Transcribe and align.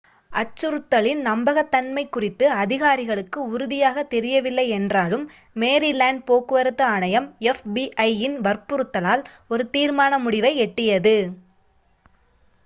அச்சுறுத்தலின் 0.31 1.19
நம்பகத்தன்மை 1.21 2.03
குறித்து 2.09 2.45
அதிகாரிகளுக்கு 2.53 3.39
உறுதியாகத் 3.49 4.09
தெரியவில்லை 4.09 4.65
என்றாலும் 4.69 5.25
மேரிலேண்ட் 5.55 6.25
போக்குவரத்து 6.25 6.85
ஆணையம் 6.87 7.29
fbi-இன் 7.53 8.37
வற்புறுத்தலால் 8.41 9.23
ஒரு 9.47 9.65
தீர்மான 9.73 10.19
முடிவை 10.19 10.53
எட்டியது 10.59 11.17